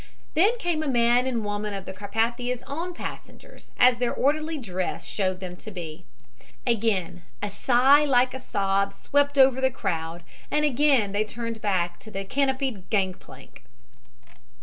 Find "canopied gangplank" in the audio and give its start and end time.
12.25-13.61